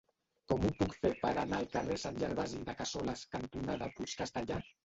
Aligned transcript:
Com 0.51 0.63
ho 0.67 0.71
puc 0.77 0.95
fer 1.03 1.11
per 1.25 1.33
anar 1.41 1.59
al 1.59 1.69
carrer 1.75 1.99
Sant 2.05 2.19
Gervasi 2.25 2.63
de 2.71 2.77
Cassoles 2.81 3.25
cantonada 3.37 3.93
Puig 4.01 4.21
Castellar? 4.25 4.63